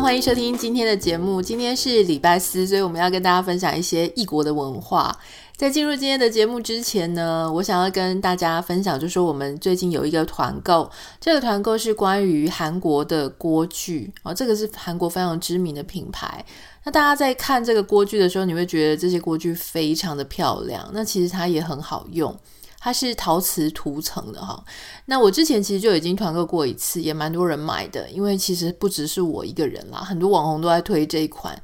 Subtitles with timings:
[0.00, 1.42] 欢迎收听今天的节目。
[1.42, 5.14] 今天是礼拜四，所以我们要跟大家分享一些异国的文化。
[5.56, 10.88] 在进入今天的节目之前呢，我想要跟大家分享，就是说我们最近有一个团购，
[11.20, 16.44] 这个团购是关于韩国的锅具哦，这个是韩国非常知名的品牌。
[16.84, 20.88] 那大家在看这个锅具的时候，你会觉得这些锅具非常的漂亮。
[20.94, 22.34] 那其实它也很好用，
[22.78, 24.62] 它是陶瓷涂层的哈。
[25.06, 31.60] 那我之前其实就已经团购过一次，也蛮多人买的，因为其实不只是我一个人啦，很多网红都在推这一款。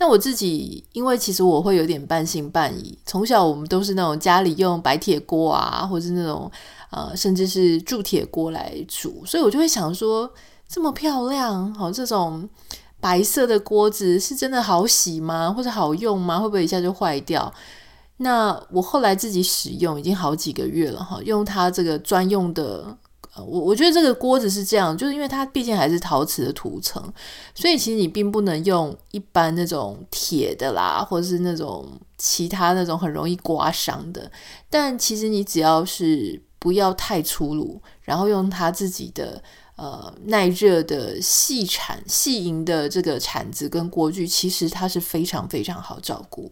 [0.00, 2.96] 那我自己，因为其实我会有点半信半疑。
[3.04, 6.48] 从小我们都是那种家里用白铁锅啊，或是那种
[6.90, 10.32] 呃，甚至是铸铁锅来煮，所以我就会想说，
[10.68, 12.48] 这么漂亮，好，这种
[13.00, 15.52] 白色的锅子是真的好洗吗？
[15.52, 16.38] 或者好用吗？
[16.38, 17.52] 会不会一下就坏掉？
[18.18, 22.96] 那我后来自己使用已经好几个月了哈，用它这个专用的。
[23.36, 27.00] 我我觉得这个锅子是这样，就是因为它毕竟还是陶瓷的涂层，
[27.54, 34.28] 所以其实你并不能用一般那种铁的啦，或者是那种其他那种很容易刮伤的。
[34.68, 39.40] 但其实你只要是不要太粗鲁，然后用它自己的。
[39.80, 46.50] 呃，耐热的细铲、细银的这个铲子跟锅具，其实它是非常非常好照顾。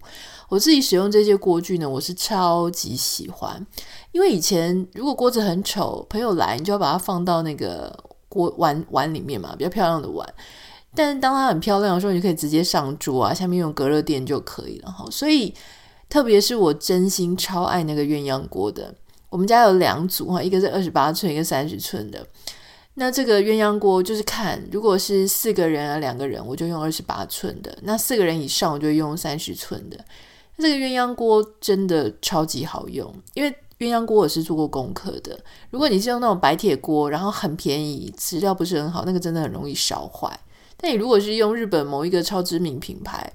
[0.49, 3.67] 我自己使用这些锅具呢，我是超级喜欢。
[4.13, 7.93] 因为以前如果锅子很丑，朋友来你就要把它放到那个
[8.29, 10.27] 锅碗碗里面嘛，比较漂亮的碗。
[10.95, 15.07] 但是当它很漂亮的时候，你可以直接上桌啊，下面用隔热垫就可以了哈。
[15.11, 15.53] 所以，
[16.09, 18.95] 特别是我真心超爱那个鸳鸯锅的。
[19.29, 22.27] 我们家有两组哈，一个是二十八寸，一个三十寸的。
[22.95, 30.03] 那这个鸳鸯锅就是看，如果是四个人啊，两个人，我就用二十八寸的；那四个人以上，我就用三十寸的。
[30.59, 35.39] 这个鸳鸯锅真的超级好用，因为鸳鸯锅我是做过功课的。
[35.71, 40.41] 如果你是用那种白铁锅，然后很便宜，质料不是很好，那个真的很容易烧坏。
[40.79, 43.33] 但你如果是用日本某一个超知名品牌，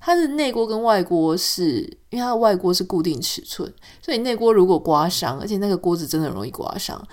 [0.00, 1.80] 它的内锅跟外锅是
[2.10, 7.06] 因为它的外锅是固定尺寸，所以内锅如果刮伤，而且那个锅子真的容易刮伤。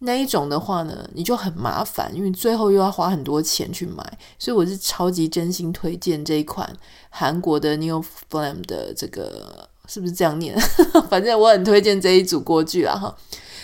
[0.00, 6.70] 那一种的话呢，你就很麻烦，因为最后又要花很多钱去买，所以我是超级真心推荐这一款
[7.08, 10.54] 韩国的 Neoflam 的这个，是不是这样念？
[11.08, 13.16] 反正我很推荐这一组锅具啊哈，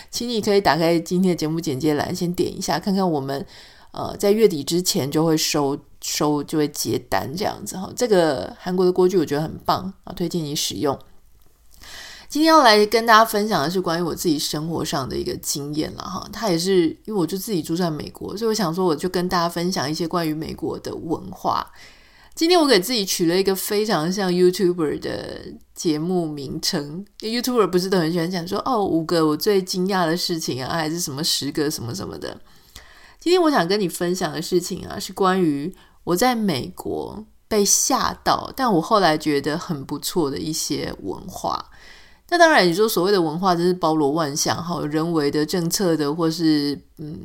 [0.09, 3.45] 请你可以打开今天的节目简介栏，先点一下，看看我们
[3.91, 7.91] 呃在月底之前就会收收就会结单这样子哈。
[7.95, 10.97] 这个韩国的锅具我觉得很棒啊，推荐你使用。
[12.33, 21.71] 今天要来跟大家分享的是关于我自己生活上的一个经验了哈，它也是因为我就自己住在美国，所以我想说我就跟大家分享一些关于美国的文化。
[22.33, 25.41] 今天我给自己取了一个非常像 YouTuber 的
[25.75, 32.35] 节目名称，YouTuber 不是都很喜欢讲说哦五个我最惊讶的事情啊，还是什么十个什么什么的。
[33.19, 35.71] 今天我想跟你分享的事情啊，是关于
[36.03, 41.69] 我在美国被吓到，但我后来觉得很不错的一些文化。
[42.33, 47.15] 那当然，你说所谓的文化，真是包罗万象哈，人为的、政策的，或是嗯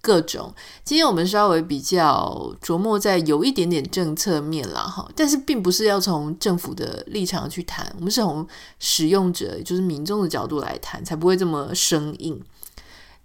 [0.00, 0.50] 各种。
[0.82, 8.48] 今天我们稍微比较琢磨在有一点点政策面啦哈，但是并不是要从政府的立场去谈，我们是从
[8.78, 12.40] 使用者，就是民众的角度来谈，才不会这么生硬。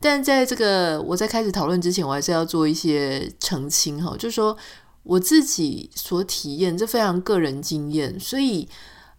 [0.02, 4.58] 但在这个我在开始讨论之前，我还是要做一些澄清哈，就是说
[5.04, 8.68] 我自己所体验这非常个人经验，所以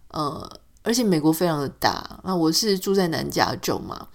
[0.09, 0.47] 呃。
[0.83, 4.07] 而且美国非常的大，那我是住在南加州嘛。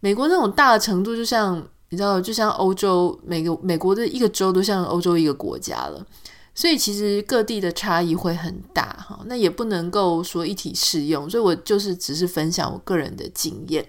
[0.00, 1.56] 美国那种大的程度，就像
[1.88, 6.06] 你知道，就像欧洲，每个美国的一个州都像欧洲一个国家了。
[6.54, 11.28] 所以其实各地的差异会很大哈，那也不能够说一体适用。
[11.28, 13.88] 所以我就是只是分享我个人的经验。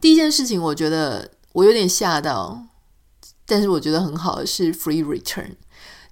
[0.00, 2.62] 第一件事情，我觉得我有点吓到，
[3.44, 5.56] 但是我觉得很好的是 free return。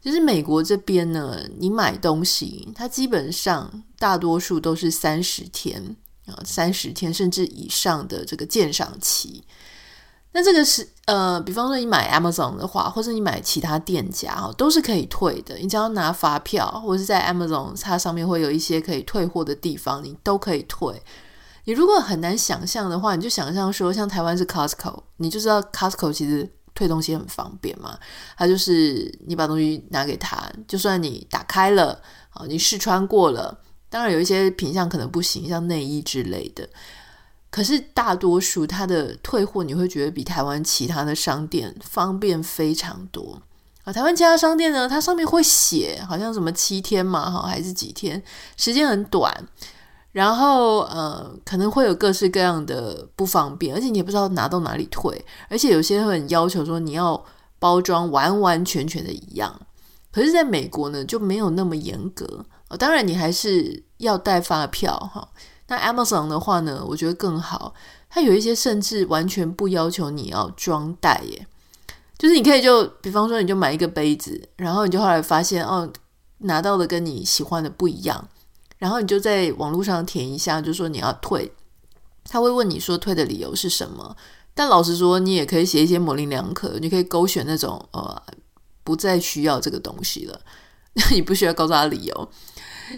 [0.06, 5.97] 就是美国这边呢，你买东西，它基本上大多数都是三十天
[6.27, 9.42] 啊，三十天甚至以上的这个鉴赏期。
[10.30, 15.57] 那这个是呃，比方说你买 Amazon 的话，或者你买其他店家哈，都是可以退的。
[15.57, 21.03] 你只要拿发票，或者是在 Amazon 它上面会有一些可以退货的地方，你都可以退。
[21.65, 26.48] 你如果很难想象的话，你就想象说，像台湾是 Costco，你就知道 Costco 其实。
[26.77, 27.99] 退东西很方便嘛，
[28.37, 32.01] 他就是你把东西拿给他，就算你打开了，
[32.31, 33.59] 啊，你试穿过了，
[33.89, 36.69] 当然有一些品相可能不行，像内衣之类的，
[37.51, 43.41] 可是大多数它的退货你会觉得比台湾其他的商店方便非常多，
[43.84, 48.23] 啊，台湾其他商店呢，它上面会写好像什么七天嘛，哈，还是几天，
[48.57, 49.49] 时间很短。
[50.16, 57.22] 然后呃，可能会有各式各样的不方便，而且你也不知道拿到哪里退，而且有些会很要求说你要
[57.59, 59.60] 包装完完全全的一样。
[60.10, 62.47] 可是，在美国呢，就没有那么严格。
[62.71, 65.28] 哦，当然，你还是要带发票哈。
[65.68, 67.74] 那 Amazon 的话呢，我觉得更好，
[68.09, 71.47] 它有一些甚至完全不要求你要装袋耶，
[72.16, 75.92] 就是你可以就比方说，你就买一个杯子，然后你就后来发现哦，
[76.39, 78.27] 拿到的跟你喜欢的不一样。
[78.78, 81.51] 然后你就在网络上填一下，就说你要退，
[82.25, 84.15] 他会问你说退的理由是什么。
[84.55, 88.23] 但老实说，你也可以写一些模棱两可，你可以勾选那种呃
[88.84, 90.41] 不再需要这个东西了，
[91.13, 92.28] 你不需要告诉他理由，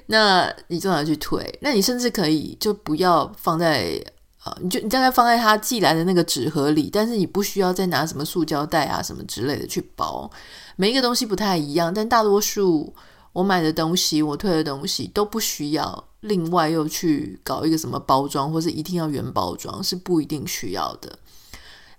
[0.07, 1.59] 那你就拿去退。
[1.63, 4.01] 那你甚至可以就不要放在
[4.45, 10.31] 呃，你就你大概放在他寄来的那个纸盒里，但是你不需要再拿什么塑胶袋啊什么之类的去包。
[10.77, 12.95] 每一个东西不太一样，但大多数。
[13.39, 21.17] 我买的东西，我退的东西都不需要另外又去搞一个什么包装，或是一定要原包装，是不一定需要的。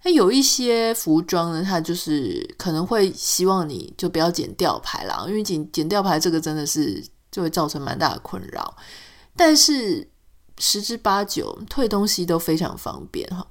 [0.03, 7.01] 那有一些服装呢，它就是可能会希望你就不要剪吊牌啦，因为剪剪吊牌这个真的是
[7.31, 8.75] 就会造成蛮大的困扰。
[9.38, 10.06] 但是
[10.57, 13.47] 十之八九退东西都非常方便哈。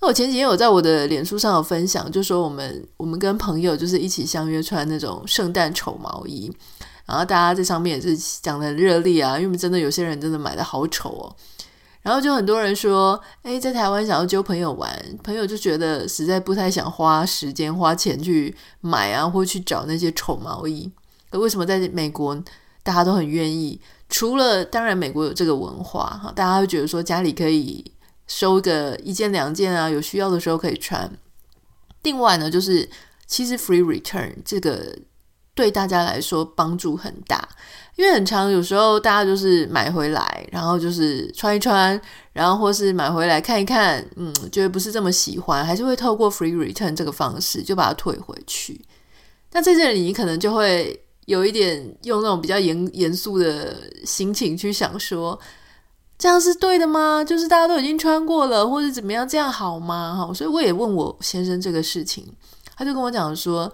[0.00, 6.52] 那我前几天有在我的脸书上有分享，就说我们我们跟朋友就是一起相约穿那种圣诞丑毛衣。
[7.10, 11.36] 然后大家在上面也是讲得很热烈啊，因为真的有些人真的买的好丑哦。
[12.02, 14.90] 然后就很多人说，哎，在台湾想要揪朋友玩，
[15.24, 20.90] 朋友就觉得实在不太想花时间花钱去买啊，或去找那些丑毛衣。
[21.30, 22.34] 可为什么在美国
[22.84, 23.80] 大家都很愿意？
[24.08, 27.84] 除了当然美国有这个文化哈，大家会觉得说家里可以
[28.28, 31.10] 收个一件两件啊，有需要的时候可以穿。
[32.04, 32.88] 另外呢，就是
[33.26, 34.96] 其实 free return 这个。
[35.60, 37.46] 对大家来说帮助很大，
[37.94, 42.00] 因为很常有时候大家就是买回来，然后就是穿一穿，
[42.32, 48.80] 然后或是买回来看一看，嗯，觉得不是这么喜欢，还是会透过 free return 这个方式就把它退回去。
[49.52, 53.76] 那在这里你可能就会有一点用那种比较严严肃的
[54.06, 55.38] 心情去想说，
[56.18, 57.22] 这样是对的吗？
[57.22, 60.16] 就是大家都已经穿过了，或者怎么样，这样好吗？
[60.16, 62.26] 哈，所以我也问我先生这个事情，
[62.74, 63.70] 他就跟我讲说。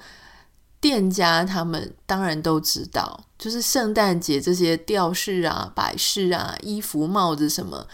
[0.86, 7.84] 店家他们当然都知道，就是圣诞节这些吊饰啊、摆饰啊、衣服、帽子什么，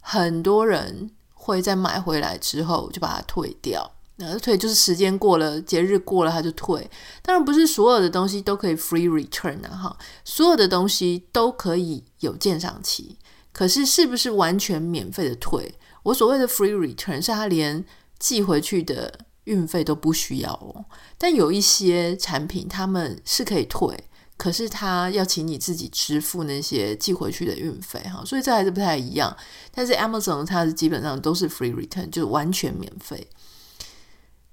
[0.00, 3.88] 很多人会在买回来之后就把它退掉。
[4.16, 6.90] 那退就是时间过了，节日过了他就退。
[7.22, 13.16] 当然不是所有的东西都可以 free return 啊，哈，所有的东西都可以有鉴赏期。
[13.52, 15.72] 可是是不是完全免费的退？
[16.02, 17.84] 我所谓的 free return 是他连
[18.18, 19.20] 寄回去的。
[19.50, 20.84] 运费都不需要哦，
[21.18, 23.94] 但有一些产品他们是可以退，
[24.36, 29.36] 可是他要请你自己支付那些寄回去的运费哈，所以这还是不太一样。
[29.74, 33.26] 但是 Amazon 它是基本上都是 free return，就完全免费。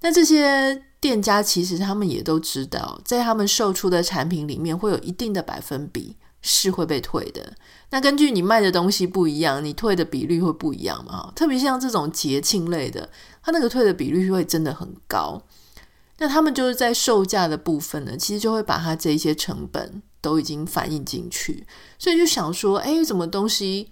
[0.01, 7.53] 那这些店家其实他们也都知道，在他们售出的产品里面会有一定的百分比是会被退的。
[7.89, 11.31] 那根据你卖的东西不一样，你退的比率会不一样嘛？
[11.35, 13.09] 特别像这种节庆类的。
[13.47, 15.41] 他那个退的比率会真的很高，
[16.17, 21.65] 那他们就是在售价的部分呢，其实就会把它这一些成本都已经反映进去，
[21.97, 23.89] 所以就想说，哎，什么东西？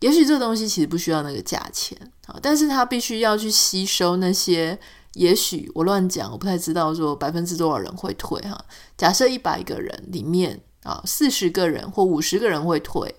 [0.00, 4.78] 也许这个东西其实不需要那个价钱啊，但是他必须要去吸收那些，
[5.14, 8.62] 也许我乱讲，我不太知道说百分之多少人会退哈。
[8.98, 13.14] 假设一百个人里面啊，四十个人或五十个人会退，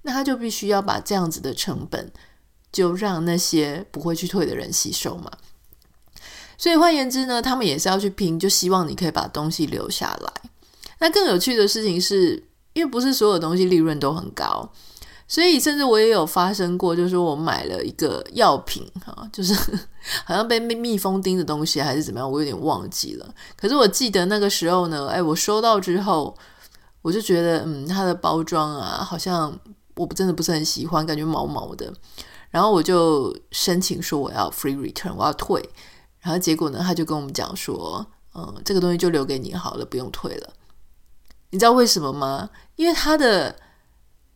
[0.00, 2.10] 那他就必须要把这样子的成本。
[2.70, 5.30] 就让那些不会去退的人吸收嘛，
[6.56, 10.50] 所以换言之呢，他们也是要去拼，就希望你可以把东西留下来。
[11.00, 14.68] 那更有趣的事情是，因为不是所有东西利润都很高，
[15.26, 19.54] 所以甚至我也有发生过，就是我买了一个药品哈，就是
[20.26, 23.34] 好像被蜜蜂叮的东西还是怎么样，我有点忘记了。
[23.56, 26.36] 可是我记得那个时候呢，哎，我收到之后，
[27.00, 29.56] 我就觉得嗯，它的包装啊，好像
[29.94, 31.92] 我真的不是很喜欢，感觉毛毛的。
[32.50, 35.62] 然后我就申请说我要 free return，我要退。
[36.20, 40.52] 然后结果呢，他就跟我们讲说，嗯，这个东西就留给你好了，不用退了。
[41.50, 42.50] 你知道为什么吗？
[42.76, 43.54] 因为他的，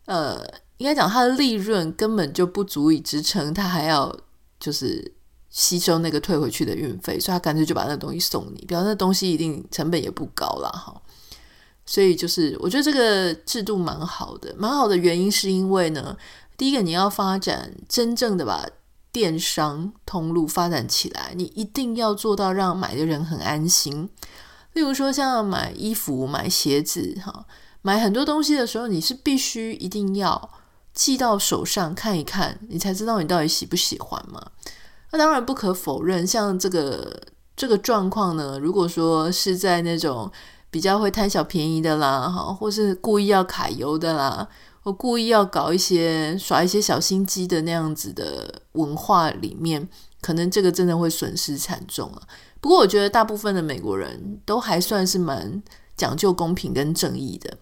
[0.07, 0.43] 呃，
[0.77, 4.17] 应该讲他的利润根本就不足以支撑他还要
[4.61, 5.13] 就是
[5.51, 10.71] 吸收那个退回去的运费，所以他干脆就把那东西送你，表示那东西一定成本也不高啦。
[10.71, 11.03] 哈。
[11.85, 16.17] 所以就是我觉得这个制度蛮好的，蛮好的原因是因为呢。
[16.63, 18.65] 第一个，你要发展真正的把
[19.11, 24.09] 电商通路发展起来，你一定要做到让买的人很安心。
[24.73, 27.47] 例如说像买衣服、买鞋子，哈，
[27.81, 30.51] 买很多东西的时候，你是必须一定要
[30.95, 34.41] 寄到手上看一看，你才知道你到底喜不喜欢嘛。
[35.11, 37.21] 那当然不可否认，像这个
[37.57, 40.31] 这个状况呢，如果说是在那种
[40.71, 44.49] 比较会贪小便宜的啦，哈，或是故意要卡油的啦。
[44.85, 49.89] 我故意要搞一些耍一些小心机的那样子的文化里面，
[50.21, 52.23] 可能这个真的会损失惨重啊。
[52.61, 55.63] 不过我觉得大部分的美国人都还算是蛮
[55.97, 57.57] 讲究公平跟正义的。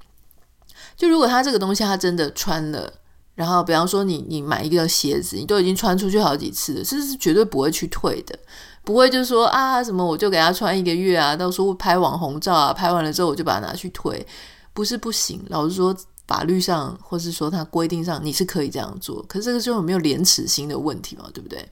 [0.97, 2.91] 就如果他这个东西他真的穿了，
[3.35, 8.39] 然后比方说你你买一个鞋子，你都已经穿出去好几次了，这是绝对不会去退的，
[8.83, 14.27] 不会就说啊什么我就给他穿一个月啊，到时候拍网红照啊，拍完了之后我就把它拿去退，
[14.73, 15.95] 不是不行，老实说。
[16.31, 21.69] 法律上，或是说它规定上，你是可以这样做，可是这个就有没有廉耻心的问题嘛，对不对？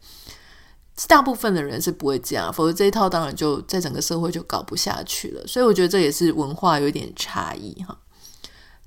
[1.07, 5.47] 大部分的人是不会这样，否则这一套当然就在整个社会就搞不下去了。
[5.47, 7.97] 所以我觉得这也是文化有点差异哈。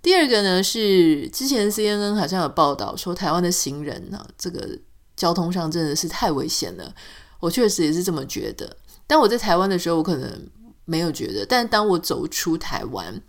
[0.01, 4.77] 第二个呢是之前 CNN 好像有报道说，台湾的行人呢，这个
[5.15, 6.93] 交通上真的是太危险了。
[7.39, 8.75] 我确实也是这么觉得，
[9.07, 10.49] 但我在台湾的时候，我可能
[10.83, 13.21] 没有觉得，但当我走出台湾。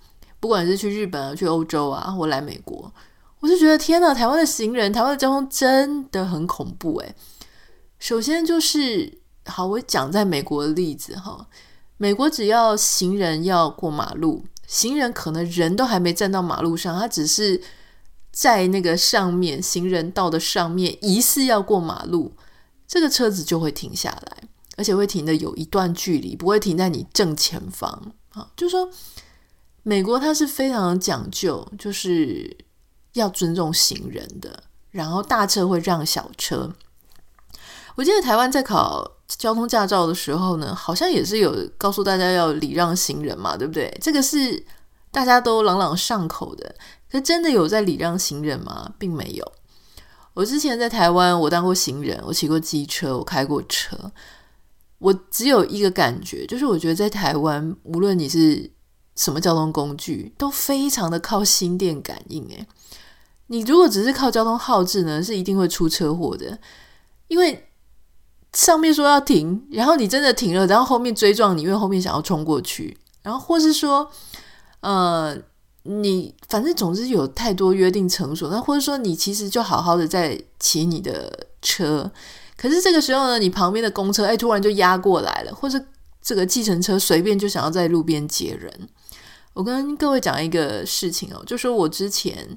[0.42, 2.92] 不管是去日本啊，去欧洲啊，或来美国，
[3.38, 7.14] 我就觉得天哪，台湾的行人，台湾的交通真的很恐怖诶。
[8.00, 11.46] 首先就是，好，我讲在美国的例子哈，
[11.96, 17.62] 美国只要行人要过马路，行人可能人都还没站到马路上，他只是
[18.32, 22.32] 在那个上面行人道的上面，疑似要过马路，
[22.88, 24.38] 这个车子就会停下来，
[24.76, 28.90] 而且会停的有一段距离，不会停在你正前方啊，就说。
[29.82, 32.56] 美国它是非常讲究，就是
[33.14, 36.72] 要尊重行人的，然后大车会让小车。
[37.94, 43.94] 我记得台湾在考交通驾照的时候呢，好像也是有告诉大家要礼让行人嘛，对不对？
[44.00, 44.64] 这个是
[45.10, 46.74] 大家都朗朗上口的，
[47.10, 48.94] 可真的有在礼让行人吗？
[48.98, 49.52] 并没有。
[50.34, 53.94] 我之前在台湾，我当过行人，我骑过机车，我开过车，
[54.96, 58.70] 我只有一个感觉，就是我觉得在台湾，无论你是
[59.14, 62.66] 什么交通工具都非常的靠心电感应，诶，
[63.48, 66.58] 你如果只是靠交通号志呢，是一定会出车祸的，
[67.28, 67.68] 因为
[68.54, 74.10] 上面说要停，然后你真的停了，然后后面追撞你，因为后面想要冲过去，然后或是说，
[74.80, 75.36] 呃，
[75.84, 82.10] 你反正总之有太多约定成熟，那或者说你其实就好好的在骑你的车，
[82.56, 85.86] 可是这个时候呢，你旁边的公车哎突然就压过来了，或是
[86.22, 88.88] 这个计程车随便就想要在路边接人。
[89.52, 92.56] 我跟各位讲一个事情哦，就说我之前，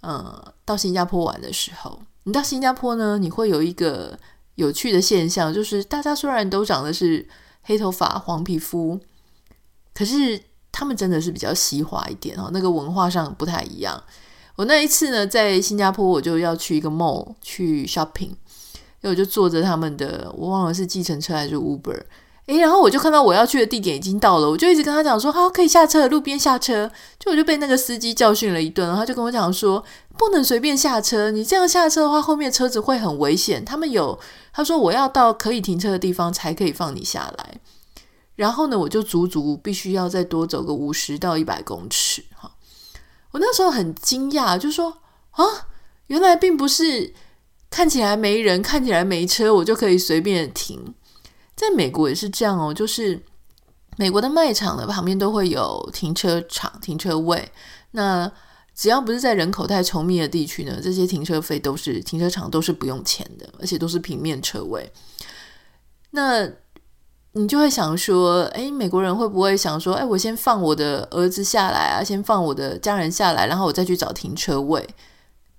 [0.00, 4.18] 呃，到新加坡玩的时候，你到新加坡呢，你会有一个
[4.54, 7.28] 有趣的现象，就是大家虽然都长得是
[7.60, 8.98] 黑头发、黄皮肤，
[9.92, 10.40] 可是
[10.72, 14.02] 他们真的是比较西化一点哦，那个文化上不太一样。
[14.56, 22.00] 我那一次呢，在新加坡，我就要去一个 mall 去 shopping，因为我就坐着他们的，我忘了是计程车还是 Uber。
[22.46, 26.90] 诶，然后我就看到我要去的地点已经到了，我就一直跟他讲说好，可以下车，路边下车。
[27.18, 29.84] 就我就被那个司机教训了一顿，然后他就跟我讲说
[30.18, 33.64] 不能随便下车，你这样下车的话，后面车子会很危险。
[33.64, 34.18] 他们有
[34.52, 37.60] 他说我要到可以停车的地方才可以放你下来。
[38.34, 42.50] 然后呢，我就足足必须要再多走个五十到一百公尺哈。
[43.32, 44.96] 我那时候很惊讶，就说
[45.30, 45.44] 啊，
[46.08, 47.14] 原来并不是
[47.68, 50.94] 看起来没人，看起来没车，我就可以随便停。
[51.60, 53.22] 在美国也是这样哦，就是
[53.98, 57.52] 美国的卖场的旁边都会有停车场、停车位。
[57.90, 58.32] 那
[58.74, 64.90] 只要不是在人口太稠密的地区呢，这些停车费都是停车场都是不用钱的，而且都是平面车位。
[66.12, 66.48] 那
[67.32, 74.88] 你就会想说，诶，美国人会不会想说，诶，我先放我的儿子下来啊，先放我的家人下来，然后我再去找停车位？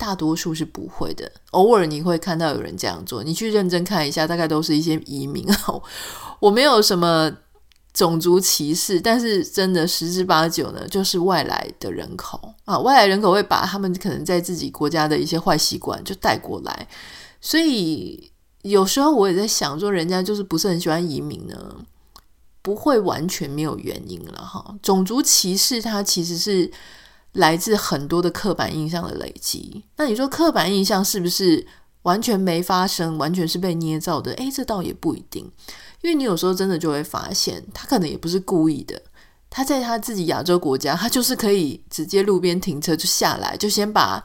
[0.02, 3.24] 大多数是不会的，偶尔你会看到有人这样做。
[3.24, 5.46] 你去认真看一下，大概都是一些移民。
[6.42, 7.32] 我没有什么
[7.94, 16.88] 种族歧视，但是真的十之八九呢，就是外来的人口啊，外来人口会把他们可能在自己国家的一些坏习惯就带过来。
[17.40, 18.32] 所以
[18.64, 21.76] 有时候我也在想，说人家就是不是很喜欢移民呢，
[22.64, 24.74] 不会完全没有原因了哈。
[24.82, 26.72] 种族歧视它其实是。
[27.34, 31.66] 来自很多的刻板印象的累积，那你说刻板印象是不是
[32.02, 34.34] 完全没发生，完全是被捏造的？
[34.34, 35.44] 诶，这倒也不一定，
[36.02, 39.02] 因为你有时候真的就会发现，他可能也不是故意的，
[39.50, 44.22] 他在他自己亚洲国家，他就是可以直接路边停车就下来，就先把，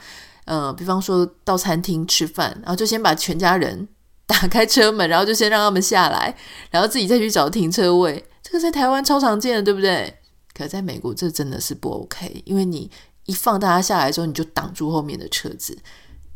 [0.46, 3.86] 呃，比方说到餐厅吃饭，然后就先把全家人
[4.26, 6.36] 打开车门，然后就先让他们下来，
[6.70, 8.24] 然后自己再去找停车位。
[8.42, 10.18] 这个在台湾超常见的，对不对？
[10.56, 12.90] 可在美国这真的是不 OK，因为你
[13.26, 15.76] 一放大家下来之后，你就挡住后面的车子，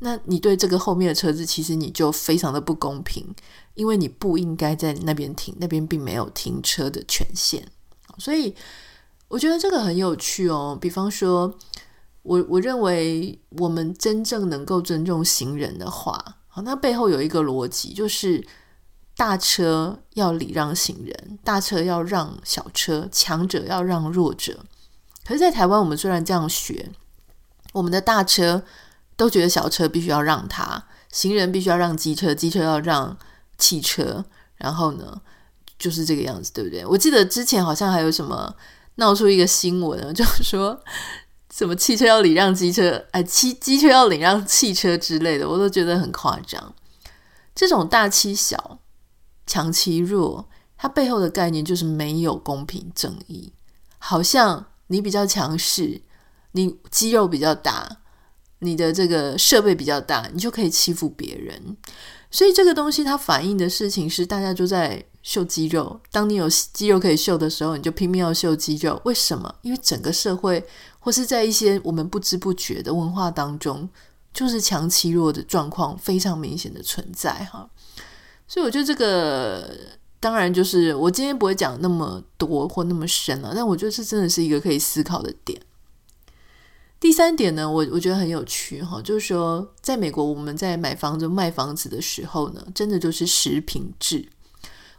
[0.00, 3.34] 那你对这个后面的车子其实你就非常的不公平，
[3.74, 7.66] 因为你不应该在那边停，那边并没有停车的权限。
[8.18, 8.54] 所以
[9.28, 10.76] 我觉得这个很有趣哦。
[10.78, 11.56] 比方说，
[12.22, 18.46] 我我认为我们真正能够尊重行人的话，好，那背后有一个逻辑，就是。
[19.16, 24.64] 大车要礼让行人，大车要让小车，强者要让弱者。
[25.26, 26.90] 可是，在台湾，我们虽然这样学，
[27.72, 28.64] 我们的大车
[29.16, 33.16] 都觉得小车必须要让他，行人必须要让机车，机车要让
[33.58, 34.24] 汽车。
[34.56, 35.20] 然后呢，
[35.78, 36.84] 就是这个样子，对不对？
[36.84, 38.54] 我记得之前好像还有什么
[38.96, 40.82] 闹出一个新闻，就是说
[41.54, 46.74] 什么汽车要礼让机车，哎，汽机车要礼让汽车之类的，我都觉得很夸张。
[47.54, 48.79] 这种大欺小。
[49.50, 53.52] 强欺弱，它背后的概念就是没有公平正义。
[53.98, 56.02] 好像你比较强势，
[56.52, 57.98] 你肌肉比较大，
[58.60, 61.76] 你的这个设备比较大，你就可以欺负别人。
[62.30, 66.00] 所以这个东西它反映的事情是，大家就在秀肌肉。
[66.12, 69.02] 当你有肌肉可以秀的时候，你就拼命要秀肌肉。
[69.04, 69.52] 为什么？
[69.62, 70.64] 因为整个社会
[71.00, 73.88] 或是在一些我们不知不觉的文化当中，
[74.32, 77.68] 就是强欺弱的状况非常明显的存在哈。
[78.50, 79.64] 所以我觉得这个
[80.18, 85.62] 当然就是我今天不会讲那么多或那么深了，但我觉得这真的是一个可以思考的点。
[86.98, 94.28] 第三点呢，我我觉得很有趣哈，就是说在美国我们在买房子卖房子的时候呢，真的就是实品制。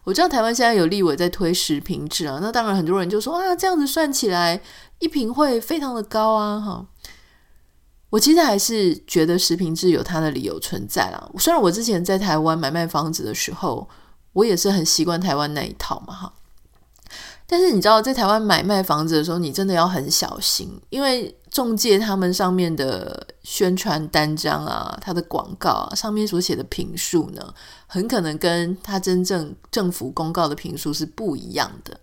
[0.05, 4.61] 我知道台湾现在有立委在推实品制啊，那当然很多人就说啊，这样子算起来
[4.99, 6.85] 一瓶会非常的高啊哈。
[8.11, 11.31] 我其实还是觉得实坪制有它的理由存在啦。
[11.39, 13.89] 虽然我之前在台湾买卖房子的时候，
[14.33, 16.33] 我也是很习惯台湾那一套嘛哈。
[17.47, 27.53] 但是你知道，在台湾买卖房子的时候，你真的要很小心，因为中介他们上面的宣传单张啊，他的广告啊，上面所写的评述呢，
[27.87, 31.97] 很可能跟他真正政府公告的评述是不一样的。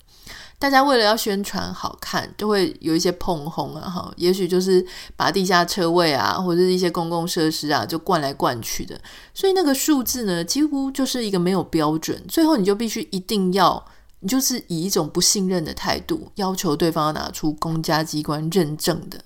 [0.59, 9.01] 大家为了要宣传好看，就会有一些碰轰啊，哈，也许就是把地下车位啊，或者是一些公共设施啊，就灌来灌去的，
[9.33, 13.85] 所以那个数字呢，几乎就是一个没有标准，最后你就必须一定要，
[14.21, 19.21] 你就是以一种不信任的态度，要求对方要拿出公家机关认证的，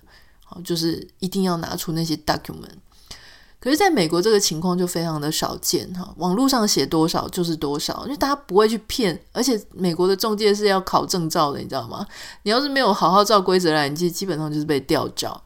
[0.45, 2.77] 好，就是一定要拿出那些 document。
[3.62, 12.05] 可是，在美国这个情况就非常的少见哈，网络上写多少就是多少，因为大家不会去骗，而且美国的中介是要考证照的，你知道吗？
[12.42, 15.40] 你要是没有好好照规则来，你基本上就是被吊照。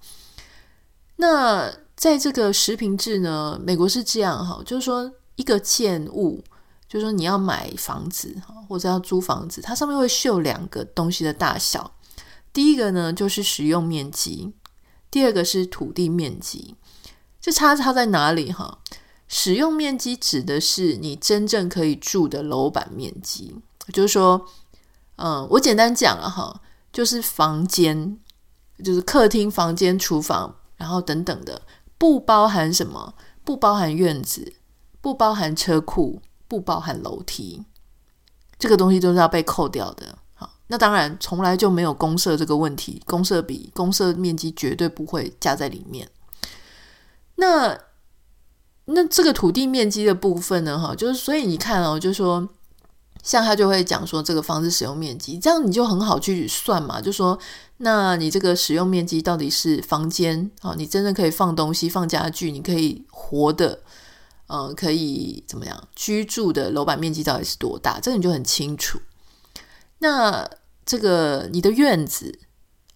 [1.16, 6.42] 那在这个实坪制呢，美国是这样哈，就是说一个建物，
[6.88, 11.92] 就是说你要买房子哈，或者要租房子，它上面会绣两个东西的大小，
[12.50, 14.54] 第一个呢就是使用面积，
[15.10, 16.76] 第二个是土地面积。
[17.46, 18.80] 这差差在哪里哈？
[19.28, 23.54] 使用面积指的是你真正可以住的楼板面积，
[23.92, 24.48] 就是说，
[25.14, 26.60] 嗯，我简单讲了哈，
[26.92, 28.18] 就是房间，
[28.82, 31.62] 就是客厅、房间、厨房，然后等等的，
[31.96, 33.14] 不包含什么？
[33.44, 34.54] 不包含院子，
[35.00, 37.64] 不包含车库，不包含楼梯，
[38.58, 40.18] 这个东西都是要被扣掉的。
[40.34, 46.10] 好，那当然从来就没有公设这个问题，公设比公设面积绝对不会加在里面。
[47.36, 47.78] 那
[48.86, 50.78] 那这个土地面积的部分呢？
[50.78, 52.48] 哈，就是所以你看哦，就说
[53.22, 57.00] 像他就会讲说这个房子使用面积，这样你就很好去算嘛。
[57.00, 57.38] 就说
[57.78, 60.74] 那你这个使用面积到底是房间啊？
[60.76, 63.80] 你真正可以放东西、放家具，你可以活的，
[64.46, 67.98] 呃，可以怎么样居住的楼板面积到底是多大？
[68.00, 69.00] 这个你就很清楚。
[69.98, 70.48] 那
[70.84, 72.38] 这个你的院子、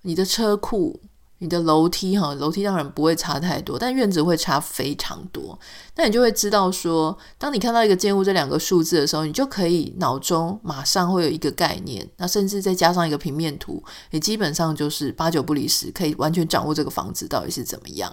[0.02, 1.00] 你的车库。
[1.42, 5.58] 你的楼梯哈，楼梯当然不会差太多，但院子会差非常多。
[5.96, 12.06] 那你就会知道说，当你看到一个建物这两个数字的时候，你就可以脑中马上会有一个概念。
[12.18, 18.12] 那甚至再加上一个平面图，你基本上就是八九不离十，可以完全掌握这个房子到底是怎么样。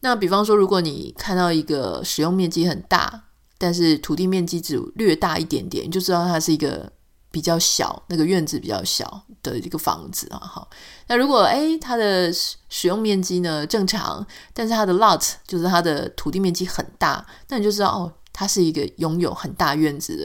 [0.00, 3.24] 那比方说，如果你看到一个使用面积很大，
[3.58, 6.90] 但是土地面积只略大一点点，你就知道它是一个。
[7.30, 10.68] 比较小，那个院子比较小的一个房子啊，好。
[11.06, 20.16] 那如果诶，它的使用面积呢正常，但是它的 lot 就是它的土地面积很大，那你就知道哦，它是一个拥有很大院子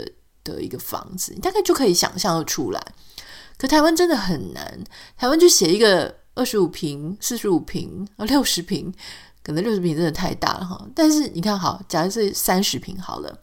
[0.44, 2.82] 的的一个房子，你大概就可以想象得出来。
[3.58, 4.84] 可台湾真的很难，
[5.16, 8.94] 台湾就写一个二十五平、四十五平啊、六十平，
[9.44, 10.86] 可能六十平真的太大了哈。
[10.94, 13.40] 但是你看好，假如是三十平好了。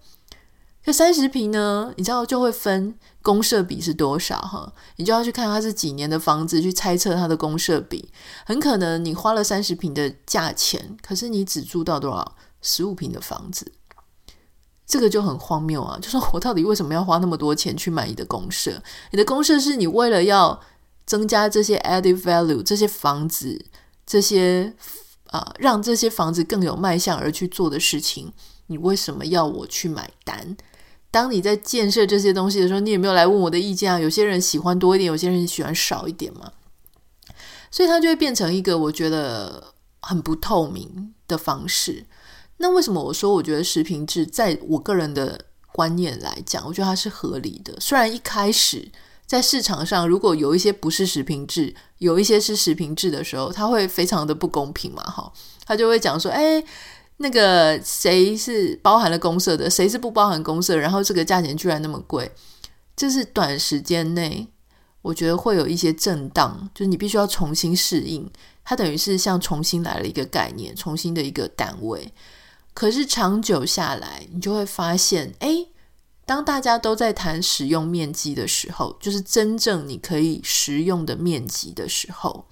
[0.85, 4.73] 这三十平呢，你知道就会分公设比是多少哈？
[4.97, 8.11] 你就要去看它是几年的房子，去猜测它的公设比。
[8.45, 12.37] 很可能你花了三十平的价钱，可是你只住到多少？
[12.65, 13.73] 十五平的房子，
[14.87, 15.99] 这个就很荒谬啊！
[16.01, 18.81] 就说我到底为什么要花那么多钱去买你的公设？
[19.11, 20.61] 你的公设是你为了要
[21.05, 23.67] 增加这些 added value，这些房子，
[24.07, 24.75] 这些
[25.31, 28.33] 啊、让这些房子更有卖相而去做的事情。
[28.67, 30.57] 你为什么要我去买单？
[31.13, 34.01] 当你在建设这些东西的时候，你有没有来问我的意见啊？
[34.01, 36.51] 有些人喜欢多一点，有些人喜欢少一点嘛。
[37.71, 42.07] 所以它就会变成一个我觉得很不透明的方式。
[42.57, 45.39] 那为什么我说我觉得食品制，在我个人的
[45.71, 47.79] 观念来讲，我觉得它是合理的。
[47.79, 48.91] 虽然一开始
[49.27, 55.31] 在市场上，如果有一些不是食品制，有一些是食品制的时候，它会非常的不公平嘛，哈，
[55.67, 56.65] 他就会讲说，哎。
[57.23, 60.77] 那个谁是包含了公社的，谁是不包含公社？
[60.77, 62.31] 然后这个价钱居然那么贵，
[62.97, 64.49] 这是短时间内
[65.01, 68.29] 我觉得会有一些震荡，就是你必须要重新适应。
[68.65, 72.13] 它等于是像重新来了一个概念，重新的一个单位。
[72.75, 75.69] 可是长久下来，你就会发现，诶，
[76.27, 82.47] 当大家都在谈使用面积的时候，就是真正你可以使用的面积的时候，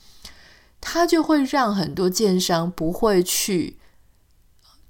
[0.80, 3.79] 它就会让很多建商不会去。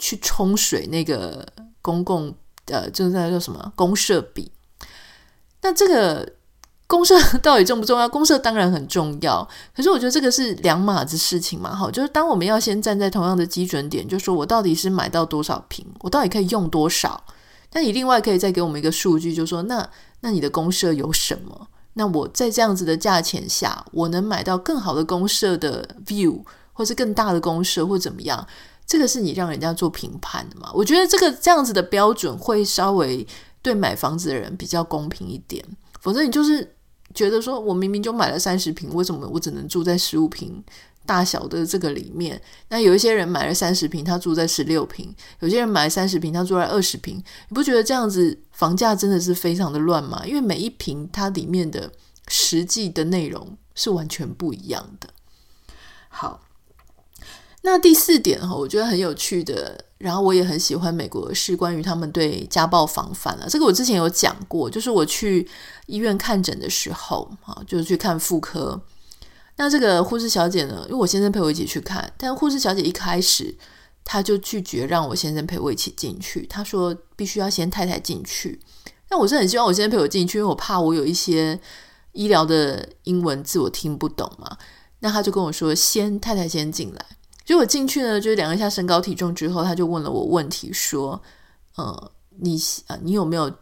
[0.01, 1.47] 去冲水那个
[1.81, 2.35] 公共
[2.65, 4.51] 呃，就是那叫什么公社比？
[5.61, 6.33] 那这个
[6.87, 8.09] 公社到底重不重要？
[8.09, 11.75] 公社当然很重要，可是我觉得这个是两码子事情嘛。
[11.75, 17.23] 好，就是当我们要先站在同样的基准点，就说我到底是买到多少坪，我到底可以用多少？
[17.73, 19.89] 那你另外可以再给我们一个数据，就说那
[20.21, 21.69] 那你的公社有什么？
[21.95, 28.47] 那我在这样子的价钱下，我能买到更好的公社的 view，或是更大的公社，或怎么样？
[28.91, 30.69] 这个是你让人家做评判的嘛？
[30.75, 33.25] 我觉得这个这样子的标准会稍微
[33.63, 35.65] 对买房子的人比较公平一点。
[36.01, 36.75] 否则你就是
[37.15, 40.61] 觉得说，我明明就买了三十平，为什么我只能住在十五平
[41.07, 42.43] 大小的这个里面？
[42.69, 45.07] 那有一些人买了三十平，他住在十六平；
[45.39, 47.15] 有些人买了三十平，他住在二十平。
[47.49, 50.21] 你不觉得这样子房价真的是非常的乱吗？
[50.27, 51.93] 因为每一平它里面的
[52.27, 55.09] 实际的内容是完全不一样的。
[56.09, 56.41] 好。
[57.63, 63.47] 那第四点哈，我觉得很有趣的，然后我也很喜欢美国是关于他们对家暴防范啊。
[63.49, 65.47] 这个我之前有讲过，就是我去
[65.87, 68.81] 医院看诊的时候啊，就是去看妇科。
[69.57, 73.55] 那这个护士小姐呢，因为我先生陪我一起去看，但护士小姐一开始
[74.05, 78.59] 她就拒绝让我先生陪我一起进去，她说必须要先太太进去。
[79.11, 81.61] 那我是很希望我先生陪我进去，因为我怕我有一些
[82.13, 84.57] 医疗的英文字我听不懂嘛。
[85.01, 87.05] 那他就跟我说，先太太先进来。
[87.51, 91.21] 结果进去呢，就是量一下身高体重之后，他就问了我问题，说
[91.75, 93.53] ：“呃，你啊，你有没有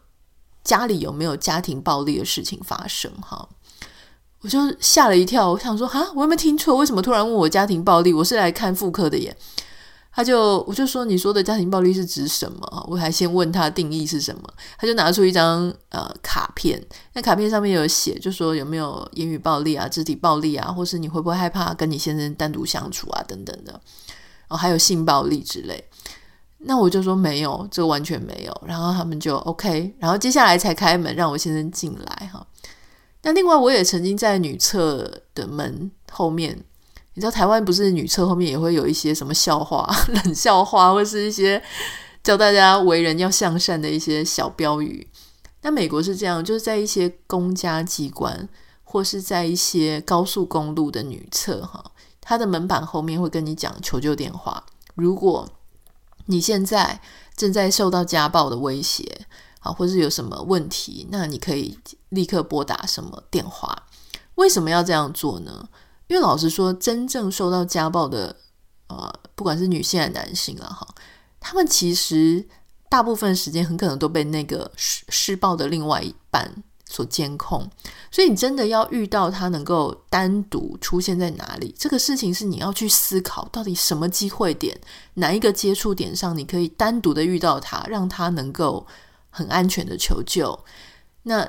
[0.63, 3.49] 家里有没有家庭暴力的事情发生？”哈，
[4.43, 6.77] 我就吓了一跳，我想说：“哈，我有没有听错？
[6.77, 8.13] 为什么突然问我家庭暴力？
[8.13, 9.35] 我是来看妇科的耶。”
[10.19, 12.87] 他就我就说，你说的家庭暴力是指什么？
[12.91, 14.43] 我还先问他定义是什么，
[14.77, 23.81] 他就拿出一张呃卡片，那卡片上面有写，就说有没有言语暴力啊、肢体暴力啊，或是你会不会害怕跟你先生单独相处啊等等的，
[24.49, 25.89] 哦，还有性暴力之类。
[26.59, 28.63] 那我就说没有，这完全没有。
[28.67, 32.45] 然后他们就 OK，然后接下来才开门让我先生进来哈。
[33.23, 36.65] 那另外我也曾经在女厕的门后面。
[37.19, 41.61] 你知道台湾不是女厕后面也会有一些什么笑话、 冷笑话，或是一些
[42.23, 45.05] 教大家为人要向善的一些小标语。
[45.63, 48.49] 那美国是这样，就是在一些公家机关
[48.85, 51.85] 或是在一些高速公路的女厕，哈，
[52.21, 54.65] 它的门板后面会跟你讲求救电话。
[54.95, 55.49] 如果
[56.27, 57.01] 你现在
[57.37, 59.27] 正在受到家暴的威胁，
[59.59, 61.77] 啊，或是有什么问题，那你可以
[62.11, 63.89] 立刻拨打什么电话？
[64.37, 65.69] 为什么要这样做呢？
[66.09, 68.35] 因为老实说，真正受到家暴的，
[68.89, 70.87] 呃，不管是女性还是男性了哈，
[71.39, 72.47] 他们其实
[72.89, 77.71] 大部分时间很可能都被那个施施暴的另外一半所监控，
[78.11, 84.81] 所以你真的要遇到他能够单独出现在哪里，这个事情是你要去思考，到底什么机会点，
[85.15, 88.87] 哪一个接触点上，你可以单独的遇到他，让他能够
[89.29, 90.59] 很安全的求救。
[91.25, 91.47] 那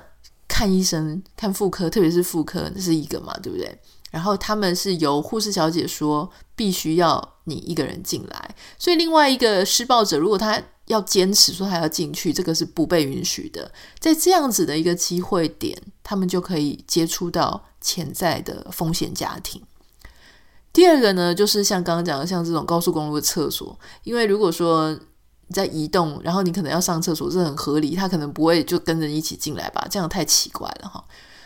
[0.49, 3.79] 看医生，看妇科，特别是妇科，这是一个嘛，对不对？
[4.11, 13.71] 然后他们是由护士小姐说必须要你一个人进来，所以另外一个施暴者如果他要坚持说他要进去，这个是不被允许的。
[13.99, 19.61] 在这样子的一个机会点，他们就可以接触到潜在的风险家庭。
[20.73, 24.97] 第二个呢，就是像刚刚讲的，像这种高速公路的厕所，因为如果说
[25.51, 29.87] 在移动，然后你可能要上厕所，这很合理，他可能不会就跟着一起进来吧？
[29.89, 31.03] 这样太奇怪了哈。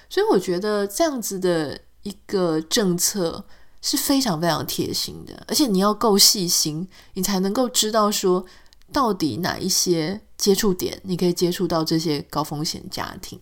[0.09, 3.43] 所以我觉得这样子的一个政策
[3.81, 8.45] 是非常非常贴心的，而且你要够细心，你才能够知道说
[8.91, 13.39] 到底哪一些接触点你可以接触到这些高风险家庭。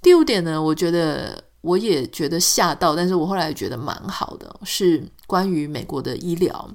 [0.00, 6.70] 第五点呢，我觉得我也觉得吓到，但是我后来觉得蛮好的，是关于美国的医疗。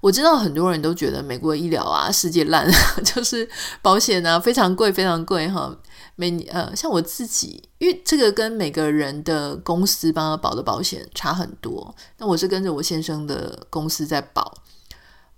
[0.00, 2.70] 我知道很多人都觉得美国医疗啊，世界烂，
[3.02, 3.48] 就是
[3.82, 5.76] 保险啊非常贵，非常贵哈。
[6.18, 11.94] 每呃，像我自己，因为这个跟每个人的公司帮他保的保险差很多。
[12.16, 14.54] 那我是跟着我先生的公司在保，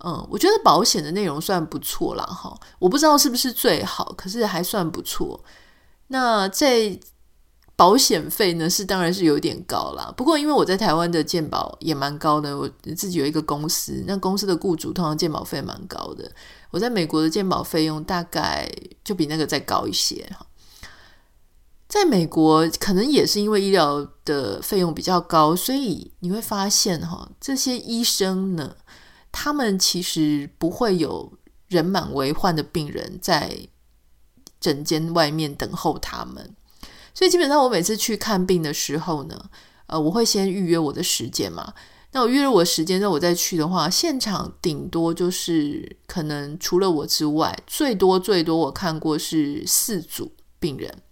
[0.04, 2.56] 嗯，我觉得保险的内容算不错啦哈。
[2.78, 5.44] 我不知道是不是最好，可是还算不错。
[6.06, 6.96] 那在
[7.74, 10.12] 保险费呢，是当然是有点高啦。
[10.16, 16.30] 不过因为我在台湾的健保也蛮高的，我自己有一个公司，那公司的雇主通常健保费蛮高的。
[16.70, 18.70] 我在美国的健保费用大概
[19.02, 20.46] 就比那个再高一些哈。
[21.88, 28.76] 在美国，可能也是因为医疗的费用比较高，所以你会发现哈，这些医生呢，
[29.32, 31.32] 他们其实不会有
[31.68, 33.68] 人满为患的病人在
[34.60, 36.54] 诊间外面等候他们。
[37.14, 39.50] 所以基本上，我每次去看病的时候呢，
[39.86, 41.72] 呃，我会先预约我的时间嘛。
[42.12, 51.02] 那我预约我时间，那我再去的话，现场顶多就是可能除了我之外，最多最多我看过是四组病人。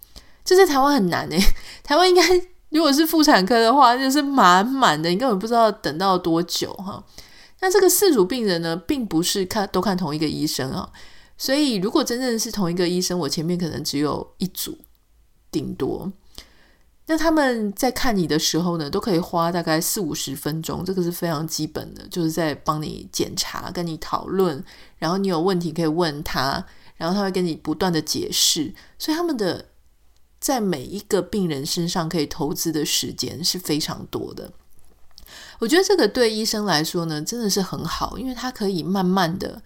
[0.47, 1.39] 这在台湾很难诶，
[1.83, 2.23] 台湾应该
[2.69, 7.03] 如果是妇产科的话，就是满满的，你根本不知道等到多久哈。
[7.59, 10.89] 那这个四组病人呢，并不是看都看同一个医生啊，
[11.37, 14.77] 所以如果真正是同一个医生，我前面可能只有一组。
[15.49, 16.11] 顶多，
[17.05, 24.61] 那他们在看你的时候呢，都可以花大概四五十分钟，这个是非常基本的，就是在帮你检查、跟你讨论，
[24.97, 26.63] 然后你有问题可以问他，
[26.97, 29.65] 然后他会跟你不断的解释，所以他们的
[30.47, 34.49] 在每一个病人身上可以投资的时间是非常多的。
[35.59, 39.61] 我觉得这个对医生来说呢，真的是很好，因为他可以慢慢的。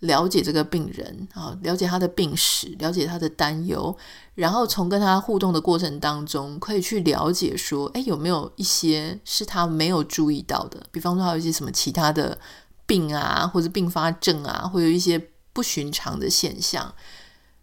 [0.00, 3.96] 了解这个病人啊，了解他的病史，了解他的担忧，
[4.34, 10.78] 然后从跟他互动的过程当中，可以去了解说，哎，有没有一些是他没有注意到的？
[10.92, 12.38] 比方说，还有一些什么其他的
[12.84, 15.18] 病啊，或者并发症啊，会有一些
[15.54, 16.94] 不寻常的现象。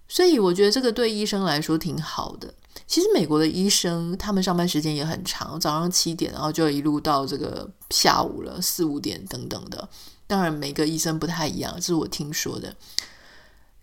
[0.07, 2.51] 所以，我觉得这个对医生来说挺好的。
[2.85, 9.87] 其实，美国的医生他们上班时间也很长，早上七点，然后就一路到这个下午了，四五点等等的。
[10.27, 12.75] 当然，每个医生不太一样，这是我听说的。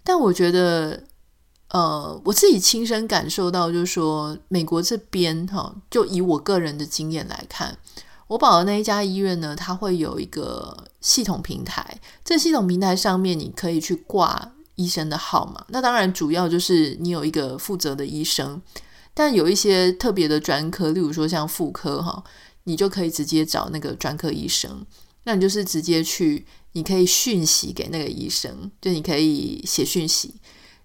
[0.02, 1.04] 但我觉得，
[1.68, 7.78] 呃，我自己亲身感受到，就是说，美国这边哈，就以我个人的经验来看，
[8.28, 12.00] 我保的那一家医院呢，它会有一个系统平台。
[12.24, 15.64] 这系统平台上面，你可以去挂医生的号码。
[15.68, 18.60] 那当然，主要就是你有一个负责的医生，
[19.14, 22.22] 但有一些特别的专科，例如说像妇科哈，
[22.64, 24.86] 你就可以直接找那个专科医生。
[25.24, 30.36] 那你就是直接去，你可以讯息给那个医生，就你可以写讯息，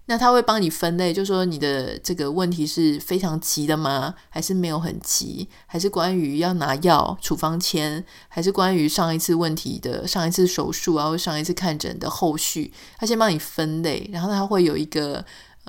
[0.04, 4.14] 那他会帮你分类，就说你的这个问题是非常急的吗？
[4.28, 5.48] 还是没有很急？
[5.64, 8.04] 还是关于要拿药处方签？
[8.28, 12.70] 还是关于上一次问题的上一次手术啊，或上一次看诊的后续？
[12.98, 15.24] 他先帮你分类，然后他会有一个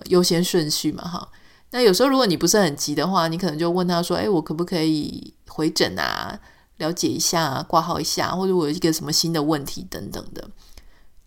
[0.07, 1.29] 优先顺序嘛，哈。
[1.71, 6.39] 那有时候如果你不是很急的话，你可能就问他说：“诶，我可不可以回诊啊？”
[6.77, 10.47] 了解一下，挂号一下，或者我有一个什么新的问题等等的，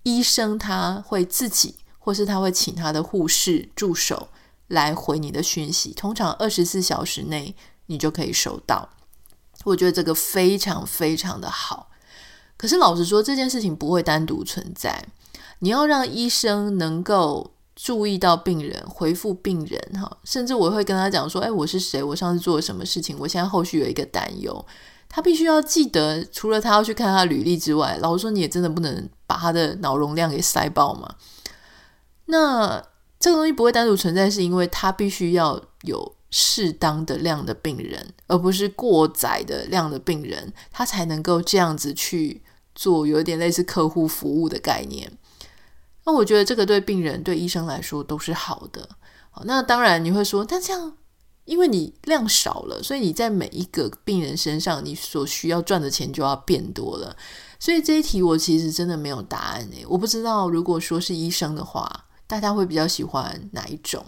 [0.04, 4.28] 医生他会自己，或是他会请他的护士助手
[4.68, 8.90] 来回你的讯息，通常二十四小时内你就可以收到。
[9.64, 11.90] 我觉得这个非常非常的好。
[12.56, 15.04] 可是老实说，这件事情不会单独存在，
[15.58, 17.50] 你要让医生能够
[17.82, 22.02] 注意到病人，回复病人哈，甚至我会跟他讲说：“哎，我是谁？
[22.02, 23.16] 我上次做了什么事情？
[23.18, 24.66] 我现在后续有一个担忧。”
[25.08, 31.14] 他必须要记得，除了他要去看他履历之外，老实说，你也真的不能把他的脑容量给塞爆嘛。
[32.26, 32.84] 那
[33.18, 42.42] 这个东西不会单独存在，是因为他必须要有适当的量的病人，而不是过载的量的病人，他才能够这样子去
[42.74, 45.10] 做，有点类似客户服务的概念。
[46.04, 48.88] 那我觉得这个对病人、对医生来说都是好的。
[49.30, 50.96] 好，那当然你会说，但这样。
[51.46, 57.16] 因为你量少了，所以你在每一个病人身上，你所需要赚的钱就要变多了。
[57.58, 64.04] 所以这一题我其实真的没有答案诶，我不知道如果说是医生的话，大家会比较喜欢哪一种？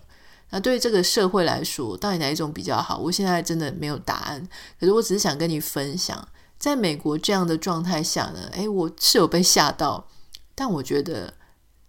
[0.50, 2.98] 那对这个社会来说，到底哪一种比较好？
[2.98, 4.46] 我现在真的没有答案。
[4.78, 6.28] 可是我只是想跟你分享，
[6.58, 10.06] 在美国这样的状态下呢，诶，我是有被吓到，
[10.54, 11.34] 但我觉得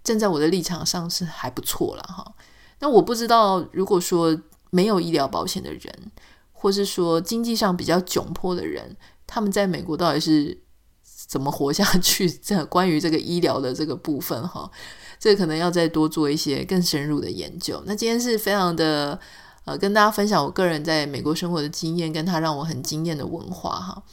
[0.03, 2.33] 站在我的立场上是还不错了哈。
[2.79, 4.37] 那我不知道，如果说
[4.69, 6.11] 没有医疗保险的人，
[6.51, 10.61] 或是说经济上比较窘迫的人，他们在美国到底是
[11.05, 12.29] 怎么活下去？
[12.29, 14.69] 这关于这个医疗的这个部分哈，
[15.17, 17.81] 这可能要再多做一些更深入的研究。
[17.85, 19.17] 那今天是非常的
[19.63, 24.03] 呃，跟大家分享我个人在美国生活的经验，跟他让我很惊艳的文化哈，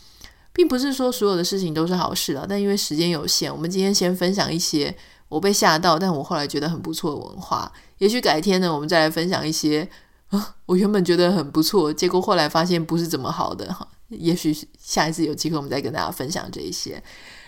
[0.53, 4.96] 并不是说所有的事情都是好事啊，但因为时间有限，我们今天先分享一些。
[5.30, 7.72] 我被吓到，但我后来觉得很不错的文化。
[7.96, 9.88] 也许改天呢，我们再来分享一些
[10.28, 13.88] 啊，我原本觉得很不错，结果后来发现不是怎么好的哈。
[14.08, 17.02] 也许下一次有机会，我们再跟大家分享这一些。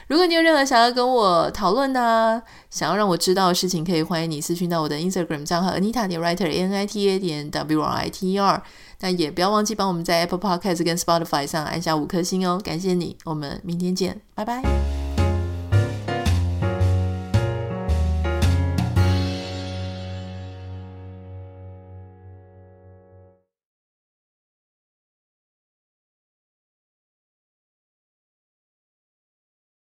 [0.08, 8.10] 如果你有任何想要跟我讨论的，想要让我知道的事情，可以欢迎你私讯到我的 Instagram 账号 Anita 点 Writer A N I T A 点 W R I
[8.10, 8.62] T E R。
[9.00, 13.16] 那也不要忘记帮我们在 Apple Podcast 跟 Spotify 上按下五颗星哦，感谢你。
[13.24, 15.11] 我们明天见，拜拜。